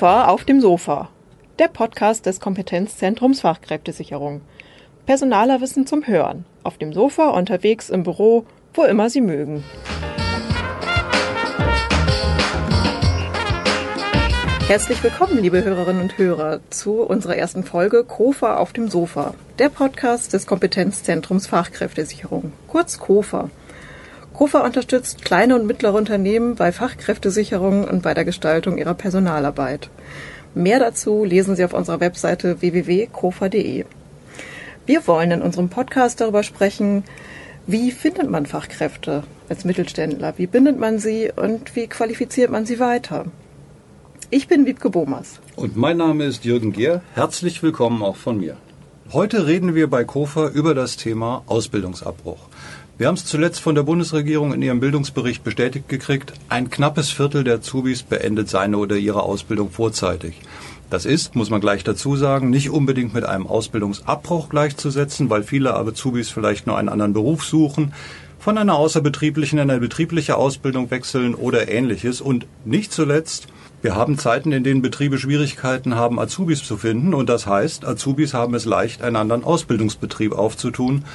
[0.00, 1.10] KOFA auf dem Sofa,
[1.58, 4.40] der Podcast des Kompetenzzentrums Fachkräftesicherung.
[5.04, 9.62] Personalerwissen zum Hören, auf dem Sofa, unterwegs, im Büro, wo immer Sie mögen.
[14.68, 19.68] Herzlich willkommen, liebe Hörerinnen und Hörer, zu unserer ersten Folge KOFA auf dem Sofa, der
[19.68, 23.50] Podcast des Kompetenzzentrums Fachkräftesicherung, kurz KOFA.
[24.40, 29.90] KOFA unterstützt kleine und mittlere Unternehmen bei Fachkräftesicherung und bei der Gestaltung ihrer Personalarbeit.
[30.54, 33.84] Mehr dazu lesen Sie auf unserer Webseite www.kofa.de.
[34.86, 37.04] Wir wollen in unserem Podcast darüber sprechen,
[37.66, 42.80] wie findet man Fachkräfte als Mittelständler, wie bindet man sie und wie qualifiziert man sie
[42.80, 43.26] weiter.
[44.30, 45.40] Ich bin Wiebke Bomas.
[45.54, 47.02] Und mein Name ist Jürgen Gehr.
[47.12, 48.56] Herzlich willkommen auch von mir.
[49.12, 52.48] Heute reden wir bei KOFA über das Thema Ausbildungsabbruch.
[53.00, 57.44] Wir haben es zuletzt von der Bundesregierung in ihrem Bildungsbericht bestätigt gekriegt, ein knappes Viertel
[57.44, 60.38] der Zubis beendet seine oder ihre Ausbildung vorzeitig.
[60.90, 65.74] Das ist, muss man gleich dazu sagen, nicht unbedingt mit einem Ausbildungsabbruch gleichzusetzen, weil viele
[65.76, 67.94] Azubis vielleicht nur einen anderen Beruf suchen,
[68.38, 72.20] von einer außerbetrieblichen in eine betriebliche Ausbildung wechseln oder ähnliches.
[72.20, 73.46] Und nicht zuletzt,
[73.80, 77.14] wir haben Zeiten, in denen Betriebe Schwierigkeiten haben, Azubis zu finden.
[77.14, 81.06] Und das heißt, Azubis haben es leicht, einen anderen Ausbildungsbetrieb aufzutun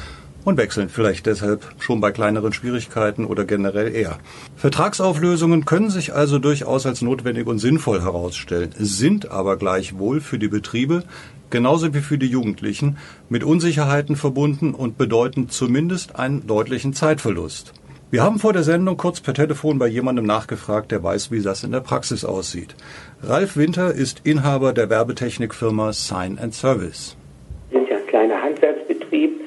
[0.45, 4.19] und wechseln vielleicht deshalb schon bei kleineren Schwierigkeiten oder generell eher.
[4.55, 10.47] Vertragsauflösungen können sich also durchaus als notwendig und sinnvoll herausstellen, sind aber gleichwohl für die
[10.47, 11.03] Betriebe
[11.49, 12.97] genauso wie für die Jugendlichen
[13.29, 17.73] mit Unsicherheiten verbunden und bedeuten zumindest einen deutlichen Zeitverlust.
[18.11, 21.63] Wir haben vor der Sendung kurz per Telefon bei jemandem nachgefragt, der weiß, wie das
[21.63, 22.75] in der Praxis aussieht.
[23.23, 27.17] Ralf Winter ist Inhaber der Werbetechnikfirma Sign Service.
[27.71, 29.41] Wir sind ja ein kleiner Handwerksbetrieb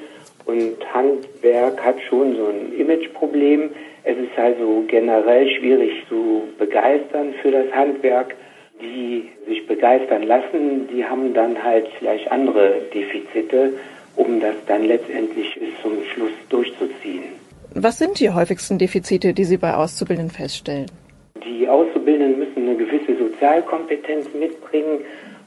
[0.49, 3.69] und Handwerk hat schon so ein Imageproblem.
[4.03, 8.35] Es ist also generell schwierig zu begeistern für das Handwerk.
[8.81, 13.73] Die sich begeistern lassen, die haben dann halt vielleicht andere Defizite,
[14.15, 17.23] um das dann letztendlich bis zum Schluss durchzuziehen.
[17.75, 20.85] Was sind die häufigsten Defizite, die Sie bei Auszubildenden feststellen?
[21.43, 25.01] Die Auszubildenden müssen eine gewisse Sozialkompetenz mitbringen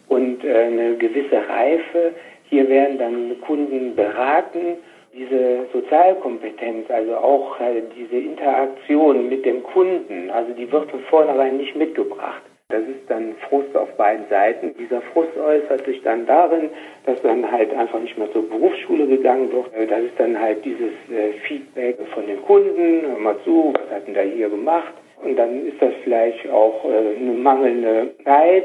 [0.08, 2.12] und äh, eine gewisse Reife.
[2.50, 4.76] Hier werden dann Kunden beraten
[5.14, 11.58] diese Sozialkompetenz, also auch äh, diese Interaktion mit dem Kunden, also die wird von vornherein
[11.58, 12.42] nicht mitgebracht.
[12.68, 14.74] Das ist dann Frust auf beiden Seiten.
[14.78, 16.70] Dieser Frust äußert sich dann darin,
[17.04, 19.74] dass dann halt einfach nicht mehr zur Berufsschule gegangen wird.
[19.74, 23.94] Äh, das ist dann halt dieses äh, Feedback von den Kunden, hör mal zu, was
[23.94, 24.94] hat denn da hier gemacht?
[25.22, 28.64] Und dann ist das vielleicht auch eine mangelnde Zeit,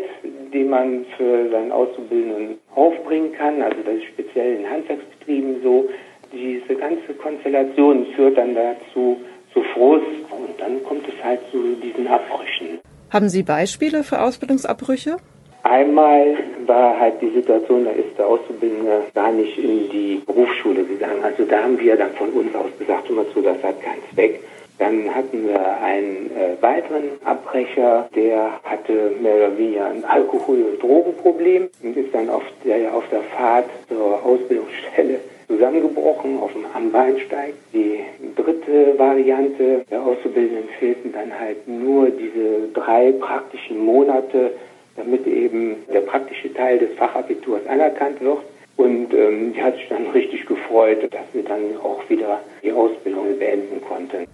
[0.51, 3.61] die man für seinen Auszubildenden aufbringen kann.
[3.61, 5.87] Also das ist speziell in Handwerksbetrieben so
[6.31, 9.17] diese ganze Konstellation führt dann dazu
[9.53, 12.79] zu Frust und dann kommt es halt zu diesen Abbrüchen.
[13.09, 15.17] Haben Sie Beispiele für Ausbildungsabbrüche?
[15.63, 21.23] Einmal war halt die Situation, da ist der Auszubildende gar nicht in die Berufsschule gegangen.
[21.23, 24.39] Also da haben wir dann von uns aus gesagt, immer zu, das hat keinen Zweck.
[24.79, 30.81] Dann hatten wir einen äh, weiteren Abbrecher, der hatte mehr oder weniger ein Alkohol- und
[30.81, 36.91] Drogenproblem und ist dann auf der, auf der Fahrt zur Ausbildungsstelle zusammengebrochen auf dem, am
[36.91, 37.53] Bahnsteig.
[37.73, 37.99] Die
[38.35, 44.51] dritte Variante der Auszubildenden fehlten dann halt nur diese drei praktischen Monate,
[44.95, 48.39] damit eben der praktische Teil des Fachabiturs anerkannt wird.
[48.75, 53.25] Und ähm, die hat sich dann richtig gefreut, dass wir dann auch wieder die Ausbildung
[53.39, 54.27] beenden konnten.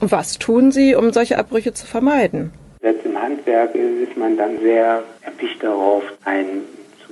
[0.00, 2.52] Was tun Sie, um solche Abbrüche zu vermeiden?
[2.82, 6.62] Jetzt im Handwerk ist man dann sehr erpicht darauf, ein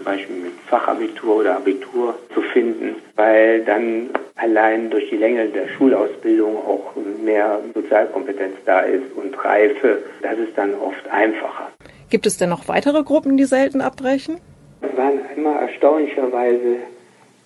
[0.00, 5.68] zum Beispiel mit Fachabitur oder Abitur zu finden, weil dann allein durch die Länge der
[5.68, 10.02] Schulausbildung auch mehr Sozialkompetenz da ist und Reife.
[10.22, 11.68] Das ist dann oft einfacher.
[12.08, 14.38] Gibt es denn noch weitere Gruppen, die selten abbrechen?
[14.80, 16.76] Es waren immer erstaunlicherweise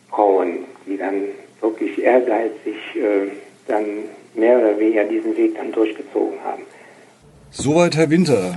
[0.09, 1.25] Frauen, die dann
[1.61, 3.33] wirklich ehrgeizig äh,
[3.67, 3.85] dann
[4.35, 6.63] mehr oder weniger diesen Weg dann durchgezogen haben.
[7.57, 8.57] Soweit Herr Winter.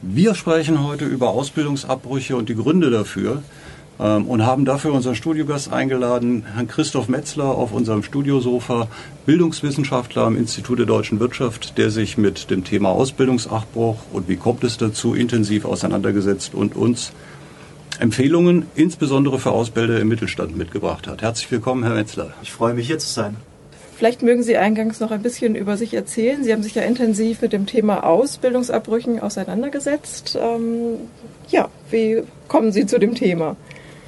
[0.00, 3.42] Wir sprechen heute über Ausbildungsabbrüche und die Gründe dafür
[4.00, 8.88] ähm, und haben dafür unseren Studiogast eingeladen, Herrn Christoph Metzler auf unserem Studiosofa,
[9.26, 14.64] Bildungswissenschaftler am Institut der deutschen Wirtschaft, der sich mit dem Thema Ausbildungsabbruch und wie kommt
[14.64, 17.12] es dazu intensiv auseinandergesetzt und uns
[17.98, 21.20] Empfehlungen insbesondere für Ausbilder im Mittelstand mitgebracht hat.
[21.20, 22.32] Herzlich willkommen, Herr Metzler.
[22.42, 23.36] Ich freue mich hier zu sein.
[23.98, 26.44] Vielleicht mögen Sie eingangs noch ein bisschen über sich erzählen.
[26.44, 30.38] Sie haben sich ja intensiv mit dem Thema Ausbildungsabbrüchen auseinandergesetzt.
[30.40, 30.98] Ähm,
[31.48, 33.56] ja, wie kommen Sie zu dem Thema?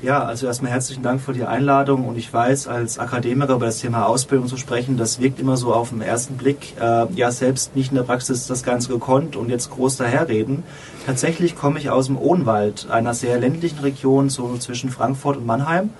[0.00, 3.81] Ja, also erstmal herzlichen Dank für die Einladung und ich weiß, als Akademiker über das
[3.81, 7.75] Thema Ausbildung zu sprechen, das wirkt immer so auf den ersten Blick, äh, ja selbst
[7.75, 10.62] nicht in der Praxis das Ganze gekonnt und jetzt groß daherreden.
[11.04, 15.90] Tatsächlich komme ich aus dem Odenwald, einer sehr ländlichen Region so zwischen Frankfurt und Mannheim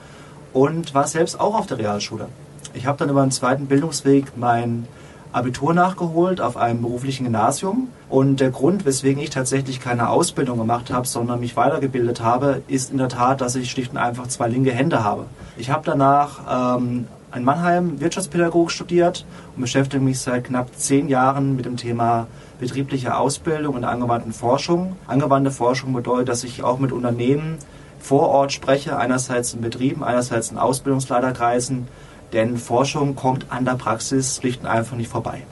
[0.53, 2.29] und war selbst auch auf der Realschule.
[2.75, 4.87] Ich habe dann über einen zweiten Bildungsweg mein
[5.33, 7.89] Abitur nachgeholt auf einem beruflichen Gymnasium.
[8.09, 12.91] Und der Grund, weswegen ich tatsächlich keine Ausbildung gemacht habe, sondern mich weitergebildet habe, ist
[12.91, 15.27] in der Tat, dass ich schlicht und einfach zwei linke Hände habe.
[15.57, 19.25] Ich habe danach ähm, in Mannheim Wirtschaftspädagogik studiert
[19.55, 22.27] und beschäftige mich seit knapp zehn Jahren mit dem Thema
[22.59, 24.97] betriebliche Ausbildung und angewandten Forschung.
[25.07, 27.59] Angewandte Forschung bedeutet, dass ich auch mit Unternehmen
[28.01, 31.87] vor Ort spreche, einerseits in Betrieben, einerseits in Ausbildungsleiterkreisen
[32.33, 35.43] denn Forschung kommt an der Praxis schlicht und einfach nicht vorbei.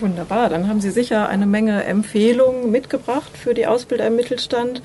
[0.00, 4.82] Wunderbar, dann haben Sie sicher eine Menge Empfehlungen mitgebracht für die Ausbilder im Mittelstand.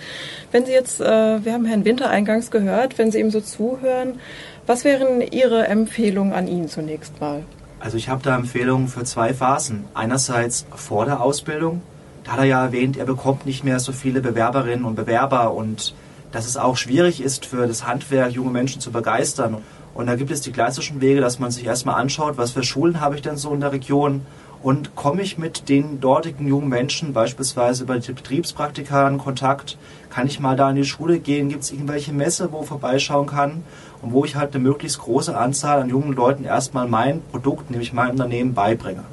[0.51, 4.19] Wenn Sie jetzt, äh, wir haben Herrn Winter eingangs gehört, wenn Sie ihm so zuhören,
[4.68, 7.44] was wären Ihre Empfehlungen an ihn zunächst mal?
[7.80, 9.86] Also ich habe da Empfehlungen für zwei Phasen.
[9.94, 11.81] Einerseits vor der Ausbildung.
[12.24, 15.94] Da hat er ja erwähnt, er bekommt nicht mehr so viele Bewerberinnen und Bewerber und
[16.31, 19.57] dass es auch schwierig ist für das Handwerk, junge Menschen zu begeistern.
[19.95, 23.00] Und da gibt es die klassischen Wege, dass man sich erstmal anschaut, was für Schulen
[23.00, 24.21] habe ich denn so in der Region
[24.62, 29.77] und komme ich mit den dortigen jungen Menschen beispielsweise über die Betriebspraktika in Kontakt,
[30.09, 33.27] kann ich mal da in die Schule gehen, gibt es irgendwelche Messe, wo ich vorbeischauen
[33.27, 33.63] kann
[34.01, 37.94] und wo ich halt eine möglichst große Anzahl an jungen Leuten erstmal mein Produkt, nämlich
[37.94, 39.03] mein Unternehmen, beibringe.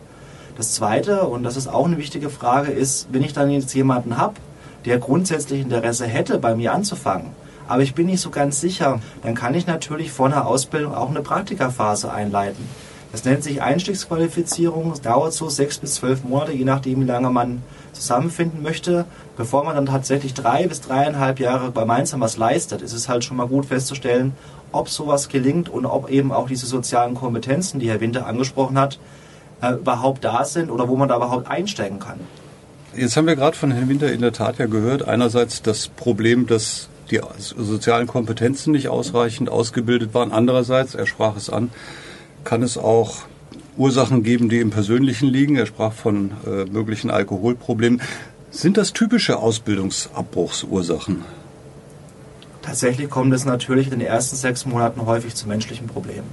[0.56, 4.16] Das Zweite, und das ist auch eine wichtige Frage, ist, wenn ich dann jetzt jemanden
[4.16, 4.34] habe,
[4.84, 7.30] der grundsätzlich Interesse hätte, bei mir anzufangen,
[7.72, 11.08] aber ich bin nicht so ganz sicher, dann kann ich natürlich vor einer Ausbildung auch
[11.08, 12.68] eine Praktikaphase einleiten.
[13.12, 14.92] Das nennt sich Einstiegsqualifizierung.
[14.92, 17.62] Es dauert so sechs bis zwölf Monate, je nachdem, wie lange man
[17.94, 19.06] zusammenfinden möchte.
[19.38, 23.38] Bevor man dann tatsächlich drei bis dreieinhalb Jahre gemeinsam was leistet, ist es halt schon
[23.38, 24.34] mal gut festzustellen,
[24.70, 28.98] ob sowas gelingt und ob eben auch diese sozialen Kompetenzen, die Herr Winter angesprochen hat,
[29.62, 32.20] äh, überhaupt da sind oder wo man da überhaupt einsteigen kann.
[32.94, 36.46] Jetzt haben wir gerade von Herrn Winter in der Tat ja gehört, einerseits das Problem,
[36.46, 40.32] dass die sozialen Kompetenzen nicht ausreichend ausgebildet waren.
[40.32, 41.70] Andererseits, er sprach es an,
[42.44, 43.22] kann es auch
[43.76, 45.56] Ursachen geben, die im Persönlichen liegen.
[45.56, 48.00] Er sprach von äh, möglichen Alkoholproblemen.
[48.50, 51.24] Sind das typische Ausbildungsabbruchsursachen?
[52.60, 56.28] Tatsächlich kommt es natürlich in den ersten sechs Monaten häufig zu menschlichen Problemen.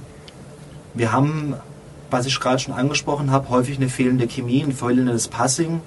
[0.94, 1.54] Wir haben,
[2.10, 5.80] was ich gerade schon angesprochen habe, häufig eine fehlende Chemie, ein fehlendes Passing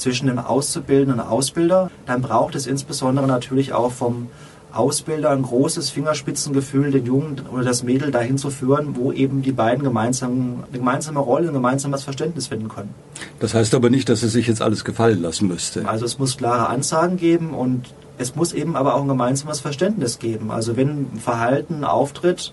[0.00, 1.90] zwischen dem Auszubildenden und Ausbilder.
[2.06, 4.28] Dann braucht es insbesondere natürlich auch vom
[4.72, 9.52] Ausbilder ein großes Fingerspitzengefühl, den Jungen oder das Mädel dahin zu führen, wo eben die
[9.52, 12.94] beiden gemeinsam eine gemeinsame Rolle, ein gemeinsames Verständnis finden können.
[13.40, 15.88] Das heißt aber nicht, dass es sich jetzt alles gefallen lassen müsste.
[15.88, 20.18] Also es muss klare Ansagen geben und es muss eben aber auch ein gemeinsames Verständnis
[20.18, 20.50] geben.
[20.50, 22.52] Also wenn Verhalten auftritt,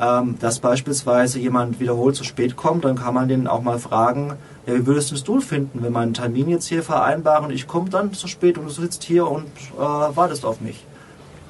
[0.00, 4.34] ähm, dass beispielsweise jemand wiederholt zu spät kommt, dann kann man den auch mal fragen,
[4.66, 7.88] ja, wie würdest du es finden, wenn wir einen Termin jetzt hier vereinbaren, ich komme
[7.88, 9.46] dann zu spät und du sitzt hier und
[9.76, 10.84] äh, wartest auf mich?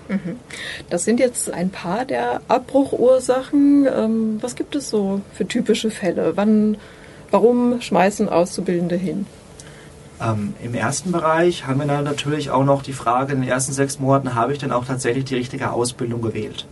[0.08, 0.38] Mhm.
[0.90, 3.88] Das sind jetzt ein paar der Abbruchursachen.
[3.92, 6.36] Ähm, was gibt es so für typische Fälle?
[6.36, 6.76] Wann,
[7.30, 9.26] warum schmeißen Auszubildende hin?
[10.20, 13.72] Ähm, Im ersten Bereich haben wir dann natürlich auch noch die Frage, in den ersten
[13.72, 16.66] sechs Monaten habe ich denn auch tatsächlich die richtige Ausbildung gewählt?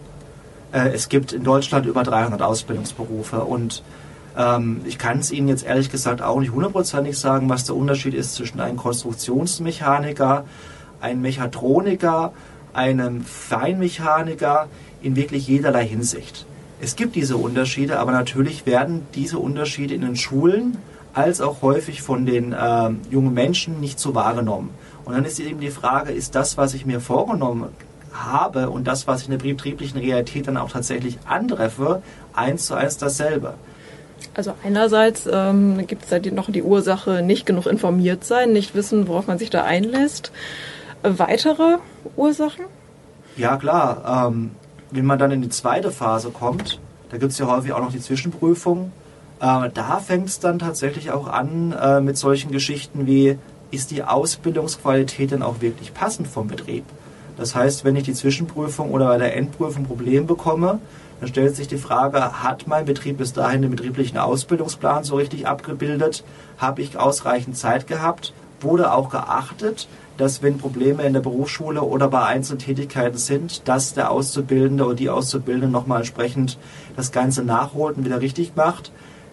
[0.75, 3.83] Äh, es gibt in Deutschland über 300 Ausbildungsberufe und
[4.37, 8.15] ähm, ich kann es Ihnen jetzt ehrlich gesagt auch nicht hundertprozentig sagen, was der Unterschied
[8.15, 10.45] ist zwischen einem Konstruktionsmechaniker,
[11.01, 12.33] einem Mechatroniker,
[12.73, 14.69] einem Feinmechaniker
[15.01, 16.45] in wirklich jederlei Hinsicht.
[16.81, 20.77] Es gibt diese Unterschiede, aber natürlich werden diese Unterschiede in den Schulen
[21.13, 24.71] als auch häufig von den äh, jungen Menschen nicht so wahrgenommen.
[25.05, 27.69] Und dann ist eben die Frage, ist das, was ich mir vorgenommen
[28.15, 32.03] habe und das, was ich in der betrieblichen Realität dann auch tatsächlich antreffe,
[32.33, 33.55] eins zu eins dasselbe?
[34.35, 39.07] Also einerseits ähm, gibt es da noch die Ursache, nicht genug informiert sein, nicht wissen,
[39.09, 40.33] worauf man sich da einlässt.
[41.03, 41.79] Weitere
[42.17, 42.65] Ursachen?
[43.37, 44.53] Ja klar, ähm,
[44.91, 46.81] wenn man dann in die zweite Phase kommt,
[47.11, 48.93] da gibt es ja häufig auch noch die Zwischenprüfung,
[49.41, 53.39] äh, da fängt es dann tatsächlich auch an äh, mit solchen Geschichten wie,
[53.71, 56.85] ist die Ausbildungsqualität denn auch wirklich passend vom Betrieb?
[57.37, 60.79] Das heißt, wenn ich die Zwischenprüfung oder bei der Endprüfung Probleme bekomme,
[61.21, 65.47] dann stellt sich die Frage, hat mein Betrieb bis dahin den betrieblichen Ausbildungsplan so richtig
[65.47, 66.25] abgebildet?
[66.59, 68.33] Habe ich ausreichend Zeit gehabt?
[68.61, 73.95] Wurde auch geachtet, dass wenn Probleme in der Berufsschule oder bei einzelnen Tätigkeiten sind, dass
[73.95, 76.59] der Auszubildende oder die Auszubildende nochmal entsprechend
[76.97, 78.93] das Ganze nachholt und wieder richtig macht.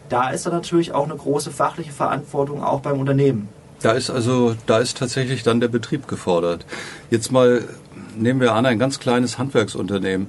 [0.10, 3.48] Da ist dann natürlich auch eine große fachliche Verantwortung auch beim Unternehmen.
[3.82, 6.66] Da ist also, da ist tatsächlich dann der Betrieb gefordert.
[7.10, 7.64] Jetzt mal
[8.18, 10.28] nehmen wir an, ein ganz kleines Handwerksunternehmen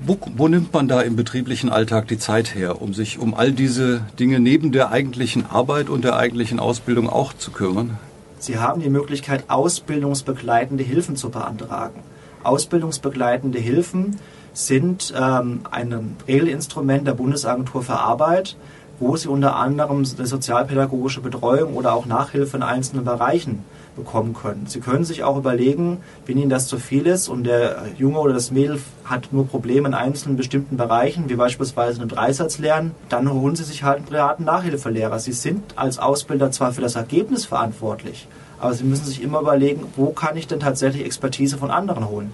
[0.00, 3.52] Wo, wo, nimmt man da im betrieblichen Alltag die Zeit her, um sich um all
[3.52, 7.98] diese Dinge neben der eigentlichen Arbeit und der eigentlichen Ausbildung auch zu kümmern?
[8.38, 12.00] Sie haben die Möglichkeit, ausbildungsbegleitende Hilfen zu beantragen.
[12.44, 14.16] Ausbildungsbegleitende Hilfen
[14.52, 18.56] sind ähm, ein Regelinstrument der Bundesagentur für Arbeit,
[19.00, 23.64] wo Sie unter anderem sozialpädagogische Betreuung oder auch Nachhilfe in einzelnen Bereichen
[23.98, 24.66] bekommen können.
[24.66, 28.32] Sie können sich auch überlegen, wenn Ihnen das zu viel ist und der Junge oder
[28.32, 33.30] das Mädel hat nur Probleme in einzelnen bestimmten Bereichen, wie beispielsweise einen Dreisatz lernen, dann
[33.30, 35.18] holen Sie sich halt einen privaten Nachhilfelehrer.
[35.18, 38.26] Sie sind als Ausbilder zwar für das Ergebnis verantwortlich,
[38.58, 42.30] aber Sie müssen sich immer überlegen, wo kann ich denn tatsächlich Expertise von anderen holen.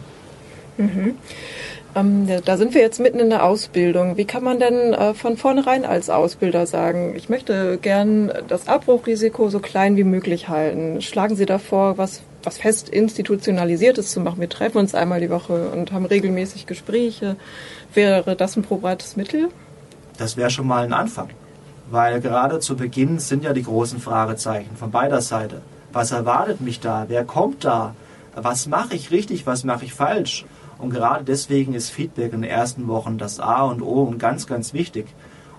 [0.77, 1.15] Mhm.
[1.97, 4.17] Ähm, da sind wir jetzt mitten in der Ausbildung.
[4.17, 9.49] Wie kann man denn äh, von vornherein als Ausbilder sagen, ich möchte gern das Abbruchrisiko
[9.49, 11.01] so klein wie möglich halten?
[11.03, 14.41] Schlagen Sie davor, was, was fest institutionalisiertes zu machen?
[14.41, 17.37] Wir treffen uns einmal die Woche und haben regelmäßig Gespräche.
[17.93, 19.49] Wäre das ein probates Mittel?
[20.19, 21.29] Das wäre schon mal ein Anfang.
[21.91, 25.61] Weil gerade zu Beginn sind ja die großen Fragezeichen von beider Seite.
[25.93, 27.05] Was erwartet mich da?
[27.07, 27.95] Wer kommt da?
[28.35, 29.47] Was mache ich richtig?
[29.47, 30.45] Was mache ich falsch?
[30.79, 34.47] Und gerade deswegen ist Feedback in den ersten Wochen das A und O und ganz,
[34.47, 35.07] ganz wichtig.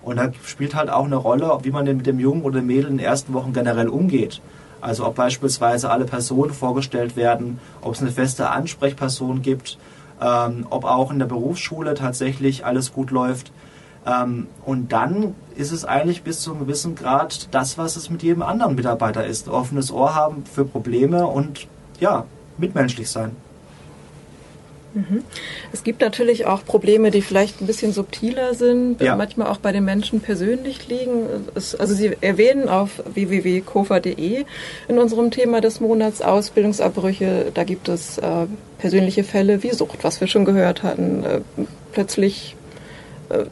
[0.01, 2.67] Und da spielt halt auch eine Rolle, wie man denn mit dem Jungen oder dem
[2.67, 4.41] Mädel in den ersten Wochen generell umgeht.
[4.81, 9.79] Also ob beispielsweise alle Personen vorgestellt werden, ob es eine feste Ansprechperson gibt,
[10.21, 13.51] ähm, ob auch in der Berufsschule tatsächlich alles gut läuft.
[14.05, 18.21] Ähm, und dann ist es eigentlich bis zu einem gewissen Grad das, was es mit
[18.21, 19.49] jedem anderen Mitarbeiter ist.
[19.49, 21.67] Offenes Ohr haben für Probleme und
[21.99, 22.25] ja,
[22.59, 23.35] mitmenschlich sein.
[24.95, 25.23] Mhm.
[25.73, 29.17] Es gibt natürlich auch Probleme, die vielleicht ein bisschen subtiler sind, ja.
[29.17, 31.27] manchmal auch bei den Menschen persönlich liegen.
[31.53, 34.45] Es, also Sie erwähnen auf www.kofa.de
[34.87, 38.47] in unserem Thema des Monats Ausbildungsabbrüche, da gibt es äh,
[38.77, 41.23] persönliche Fälle wie Sucht, was wir schon gehört hatten.
[41.25, 41.41] Äh,
[41.91, 42.55] plötzlich
[43.27, 43.43] äh,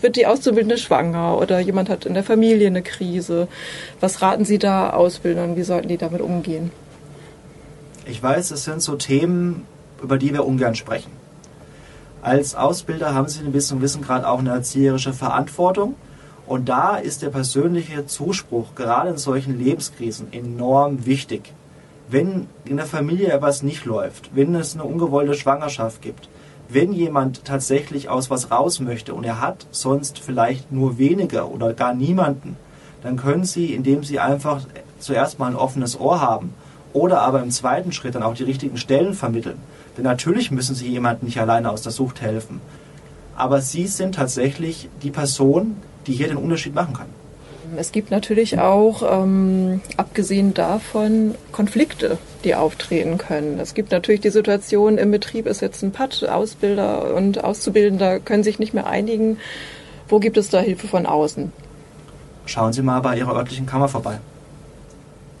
[0.00, 3.46] wird die Auszubildende schwanger oder jemand hat in der Familie eine Krise.
[4.00, 5.54] Was raten Sie da Ausbildern?
[5.54, 6.72] Wie sollten die damit umgehen?
[8.04, 9.66] Ich weiß, es sind so Themen,
[10.02, 11.10] über die wir ungern sprechen.
[12.22, 15.94] Als Ausbilder haben Sie in gewissem Wissengrad auch eine erzieherische Verantwortung.
[16.46, 21.52] Und da ist der persönliche Zuspruch gerade in solchen Lebenskrisen enorm wichtig.
[22.08, 26.28] Wenn in der Familie etwas nicht läuft, wenn es eine ungewollte Schwangerschaft gibt,
[26.70, 31.74] wenn jemand tatsächlich aus was raus möchte und er hat sonst vielleicht nur wenige oder
[31.74, 32.56] gar niemanden,
[33.02, 34.62] dann können Sie, indem Sie einfach
[34.98, 36.54] zuerst mal ein offenes Ohr haben
[36.92, 39.58] oder aber im zweiten Schritt dann auch die richtigen Stellen vermitteln,
[39.98, 42.60] denn natürlich müssen sie jemandem nicht alleine aus der Sucht helfen.
[43.36, 45.76] Aber sie sind tatsächlich die Person,
[46.06, 47.06] die hier den Unterschied machen kann.
[47.76, 53.58] Es gibt natürlich auch, ähm, abgesehen davon, Konflikte, die auftreten können.
[53.58, 58.42] Es gibt natürlich die Situation, im Betrieb ist jetzt ein Patt, Ausbilder und Auszubildender können
[58.42, 59.36] sich nicht mehr einigen.
[60.08, 61.52] Wo gibt es da Hilfe von außen?
[62.46, 64.20] Schauen Sie mal bei Ihrer örtlichen Kammer vorbei.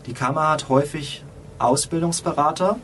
[0.06, 1.24] Die Kammer hat häufig
[1.58, 2.76] Ausbildungsberater,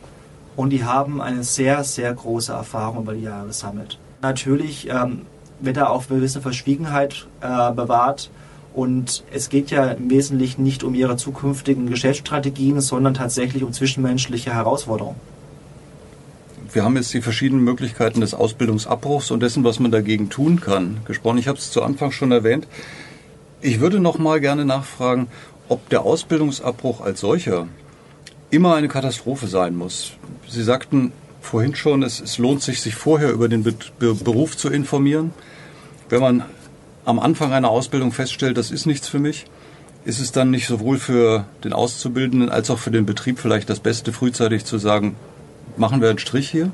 [0.55, 3.99] und die haben eine sehr, sehr große Erfahrung über die Jahre gesammelt.
[4.21, 5.21] Natürlich ähm,
[5.59, 8.29] wird da auch gewisse Verschwiegenheit äh, bewahrt
[8.73, 14.53] und es geht ja im Wesentlichen nicht um ihre zukünftigen Geschäftsstrategien, sondern tatsächlich um zwischenmenschliche
[14.53, 15.19] Herausforderungen.
[16.73, 20.97] Wir haben jetzt die verschiedenen Möglichkeiten des Ausbildungsabbruchs und dessen, was man dagegen tun kann,
[21.05, 21.37] gesprochen.
[21.37, 22.67] Ich habe es zu Anfang schon erwähnt.
[23.61, 25.27] Ich würde noch mal gerne nachfragen,
[25.69, 27.67] ob der Ausbildungsabbruch als solcher
[28.49, 30.13] immer eine Katastrophe sein muss.
[30.47, 31.11] Sie sagten
[31.41, 35.33] vorhin schon, es, es lohnt sich, sich vorher über den Be Be Beruf zu informieren.
[36.09, 36.45] Wenn man
[37.05, 39.45] am Anfang einer Ausbildung feststellt, das ist nichts für mich,
[40.05, 43.79] ist es dann nicht sowohl für den Auszubildenden als auch für den Betrieb vielleicht das
[43.79, 45.15] Beste, frühzeitig zu sagen,
[45.77, 46.71] machen wir einen Strich hier?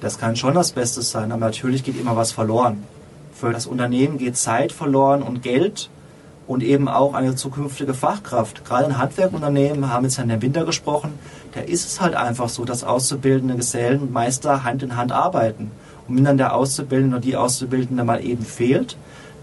[0.00, 2.84] Das kann schon das Beste sein, aber natürlich geht immer was verloren.
[3.34, 5.90] Für das Unternehmen geht Zeit verloren und Geld
[6.50, 8.64] und eben auch eine zukünftige Fachkraft.
[8.64, 11.16] Gerade in Handwerkunternehmen haben jetzt Herrn Winter gesprochen,
[11.54, 15.70] da ist es halt einfach so, dass auszubildende Gesellen und Meister Hand in Hand arbeiten.
[16.08, 18.96] Und wenn dann der Auszubildende oder die Auszubildende mal eben fehlt,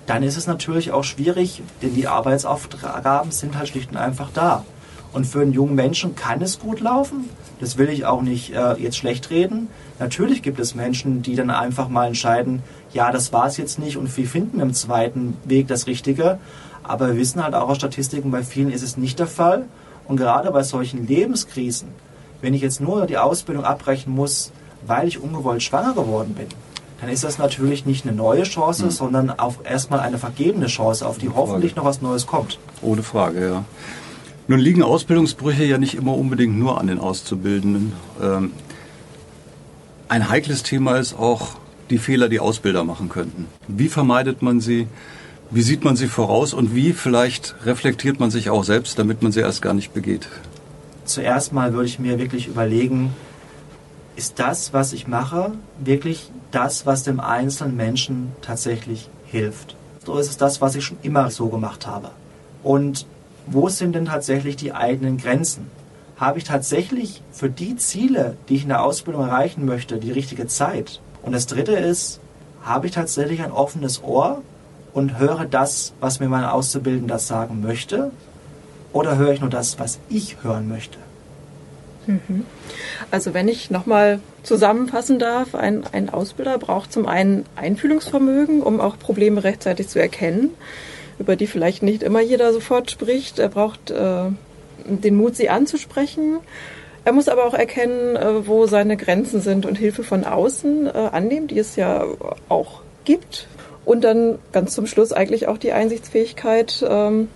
[0.05, 4.65] dann ist es natürlich auch schwierig, denn die Arbeitsaufgaben sind halt schlicht und einfach da.
[5.13, 7.29] Und für einen jungen Menschen kann es gut laufen.
[7.61, 9.69] Das will ich auch nicht äh, jetzt schlecht reden.
[9.97, 13.95] Natürlich gibt es Menschen, die dann einfach mal entscheiden, ja, das war es jetzt nicht
[13.95, 16.37] und wir finden im zweiten Weg das Richtige.
[16.88, 19.65] Aber wir wissen halt auch aus Statistiken, bei vielen ist es nicht der Fall.
[20.08, 21.89] Und gerade bei solchen Lebenskrisen,
[22.41, 24.51] wenn ich jetzt nur die Ausbildung abbrechen muss,
[24.86, 26.48] weil ich ungewollt schwanger geworden bin,
[27.01, 28.91] dann ist das natürlich nicht eine neue Chance, mhm.
[28.91, 31.82] sondern auf erstmal eine vergebene Chance, auf die Ohne hoffentlich Frage.
[31.82, 32.58] noch was Neues kommt.
[32.82, 33.65] Ohne Frage, ja.
[34.48, 37.91] Nun liegen Ausbildungsbrüche ja nicht immer unbedingt nur an den Auszubildenden.
[38.22, 38.53] Ähm,
[40.08, 41.58] ein heikles Thema ist auch
[41.89, 43.48] die Fehler, die Ausbilder machen könnten?
[43.67, 44.88] Wie vermeidet man sie?
[45.49, 49.31] Wie sieht man sie voraus und wie vielleicht reflektiert man sich auch selbst, damit man
[49.31, 50.27] sie erst gar nicht begeht?
[51.05, 53.13] Zuerst mal würde ich mir wirklich überlegen,
[54.17, 59.77] ist das, was ich mache, wirklich das, was dem einzelnen Menschen tatsächlich hilft?
[60.05, 62.11] Oder ist es das, was ich schon immer so gemacht habe?
[62.61, 63.05] Und
[63.45, 65.67] wo sind denn tatsächlich die eigenen Grenzen?
[66.17, 70.47] Habe ich tatsächlich für die Ziele, die ich in der Ausbildung erreichen möchte, die richtige
[70.47, 70.99] Zeit?
[71.21, 72.19] Und das Dritte ist,
[72.63, 74.41] habe ich tatsächlich ein offenes Ohr
[74.97, 78.09] und höre das, was mir mein Auszubildender sagen möchte?
[78.93, 80.97] Oder höre ich nur das, was ich hören möchte?
[82.07, 82.45] Mhm.
[83.11, 88.97] Also wenn ich nochmal zusammenfassen darf, ein, ein Ausbilder braucht zum einen Einfühlungsvermögen, um auch
[88.97, 90.49] Probleme rechtzeitig zu erkennen,
[91.19, 93.37] über die vielleicht nicht immer jeder sofort spricht.
[93.37, 94.31] Er braucht äh,
[94.87, 96.39] den Mut, sie anzusprechen.
[97.05, 100.89] Er muss aber auch erkennen, äh, wo seine Grenzen sind und Hilfe von außen äh,
[100.89, 102.03] annehmen, die es ja
[102.49, 103.47] auch gibt.
[103.88, 107.29] Und dann ganz zum Schluss eigentlich auch die Einsichtsfähigkeit, ähm,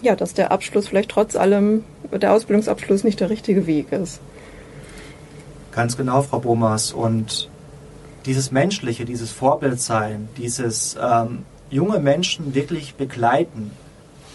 [0.00, 4.20] ja, dass der Abschluss vielleicht trotz allem, der Ausbildungsabschluss nicht der richtige Weg ist.
[5.72, 6.92] Ganz genau, Frau Bomas.
[6.92, 7.50] Und
[8.26, 13.72] dieses Menschliche, dieses Vorbildsein, dieses ähm, junge Menschen wirklich begleiten,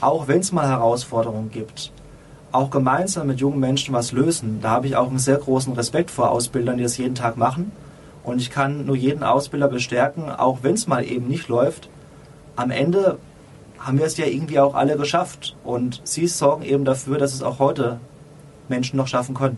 [0.01, 1.93] auch wenn es mal Herausforderungen gibt,
[2.51, 6.11] auch gemeinsam mit jungen Menschen was lösen, da habe ich auch einen sehr großen Respekt
[6.11, 7.71] vor Ausbildern, die das jeden Tag machen.
[8.23, 11.89] Und ich kann nur jeden Ausbilder bestärken, auch wenn es mal eben nicht läuft.
[12.55, 13.17] Am Ende
[13.79, 15.55] haben wir es ja irgendwie auch alle geschafft.
[15.63, 17.99] Und Sie sorgen eben dafür, dass es auch heute
[18.69, 19.57] Menschen noch schaffen können.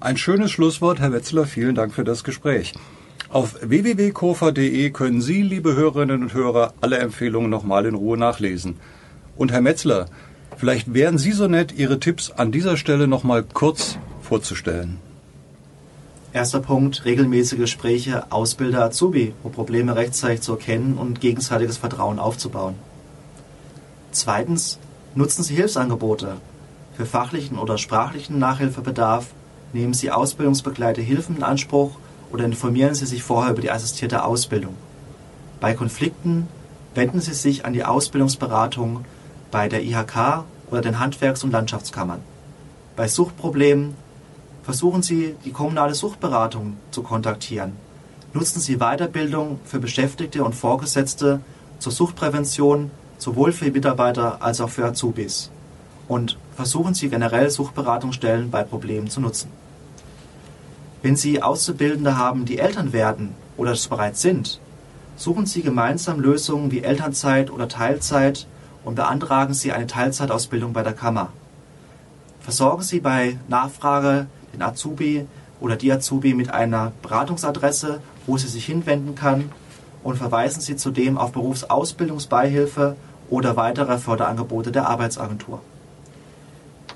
[0.00, 1.44] Ein schönes Schlusswort, Herr Wetzler.
[1.44, 2.72] Vielen Dank für das Gespräch.
[3.30, 8.76] Auf www.kofa.de können Sie, liebe Hörerinnen und Hörer, alle Empfehlungen nochmal in Ruhe nachlesen.
[9.36, 10.06] Und Herr Metzler,
[10.56, 14.98] vielleicht wären Sie so nett, Ihre Tipps an dieser Stelle nochmal kurz vorzustellen.
[16.34, 22.74] Erster Punkt, regelmäßige Gespräche Ausbilder-Azubi, um Probleme rechtzeitig zu erkennen und gegenseitiges Vertrauen aufzubauen.
[24.10, 24.78] Zweitens,
[25.14, 26.36] nutzen Sie Hilfsangebote.
[26.94, 29.28] Für fachlichen oder sprachlichen Nachhilfebedarf
[29.72, 31.92] nehmen Sie ausbildungsbegleitete Hilfen in Anspruch
[32.30, 34.74] oder informieren Sie sich vorher über die assistierte Ausbildung.
[35.60, 36.46] Bei Konflikten
[36.94, 39.06] wenden Sie sich an die Ausbildungsberatung
[39.50, 42.20] bei der IHK oder den Handwerks- und Landschaftskammern.
[42.96, 43.94] Bei Suchtproblemen
[44.68, 47.72] versuchen Sie, die kommunale Suchtberatung zu kontaktieren.
[48.34, 51.40] Nutzen Sie Weiterbildung für Beschäftigte und Vorgesetzte
[51.78, 55.50] zur Suchtprävention, sowohl für Mitarbeiter als auch für Azubis.
[56.06, 59.48] Und versuchen Sie generell Suchtberatungsstellen bei Problemen zu nutzen.
[61.00, 64.60] Wenn Sie Auszubildende haben, die Eltern werden oder es bereits sind,
[65.16, 68.46] suchen Sie gemeinsam Lösungen wie Elternzeit oder Teilzeit
[68.84, 71.32] und beantragen Sie eine Teilzeitausbildung bei der Kammer.
[72.40, 74.26] Versorgen Sie bei Nachfrage
[74.58, 75.26] den Azubi
[75.60, 79.50] oder die Azubi mit einer Beratungsadresse, wo sie sich hinwenden kann
[80.02, 82.96] und verweisen Sie zudem auf Berufsausbildungsbeihilfe
[83.30, 85.60] oder weitere Förderangebote der Arbeitsagentur.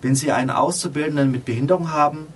[0.00, 2.26] Wenn Sie einen Auszubildenden mit Behinderung haben,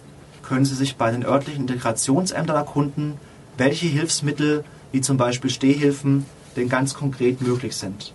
[0.42, 3.14] können Sie sich bei den örtlichen Integrationsämtern erkunden,
[3.56, 8.12] welche Hilfsmittel, wie zum Beispiel Stehhilfen, denn ganz konkret möglich sind.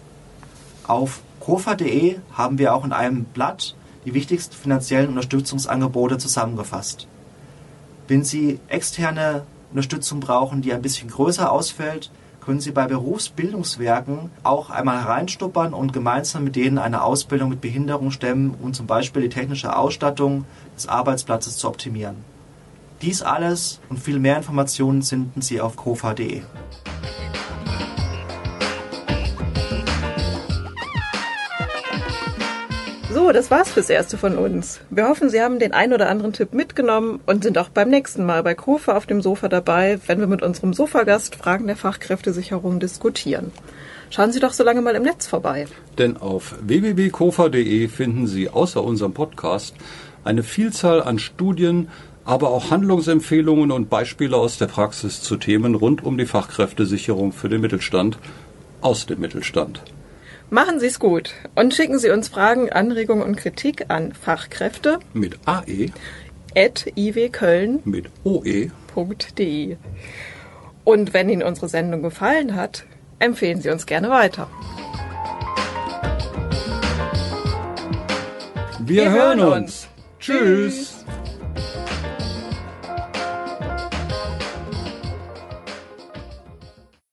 [0.87, 7.07] Auf kofa.de haben wir auch in einem Blatt die wichtigsten finanziellen Unterstützungsangebote zusammengefasst.
[8.07, 12.11] Wenn Sie externe Unterstützung brauchen, die ein bisschen größer ausfällt,
[12.41, 18.11] können Sie bei Berufsbildungswerken auch einmal hereinstuppern und gemeinsam mit denen eine Ausbildung mit Behinderung
[18.11, 22.15] stemmen, um zum Beispiel die technische Ausstattung des Arbeitsplatzes zu optimieren.
[23.01, 26.41] Dies alles und viel mehr Informationen finden Sie auf kofa.de.
[33.13, 34.79] So, das war's fürs Erste von uns.
[34.89, 38.25] Wir hoffen, Sie haben den ein oder anderen Tipp mitgenommen und sind auch beim nächsten
[38.25, 42.79] Mal bei Kofa auf dem Sofa dabei, wenn wir mit unserem Sofagast Fragen der Fachkräftesicherung
[42.79, 43.51] diskutieren.
[44.11, 45.67] Schauen Sie doch so lange mal im Netz vorbei.
[45.97, 49.75] Denn auf www.kofa.de finden Sie außer unserem Podcast
[50.23, 51.89] eine Vielzahl an Studien,
[52.23, 57.49] aber auch Handlungsempfehlungen und Beispiele aus der Praxis zu Themen rund um die Fachkräftesicherung für
[57.49, 58.17] den Mittelstand
[58.79, 59.81] aus dem Mittelstand.
[60.53, 65.39] Machen Sie es gut und schicken Sie uns Fragen, Anregungen und Kritik an Fachkräfte mit
[65.45, 65.91] ae
[66.53, 68.69] at iwköln mit oe
[69.37, 69.77] .de.
[70.83, 72.83] Und wenn Ihnen unsere Sendung gefallen hat,
[73.19, 74.49] empfehlen Sie uns gerne weiter.
[78.79, 79.63] Wir, Wir hören hören uns.
[79.63, 79.87] uns.
[80.19, 81.00] Tschüss.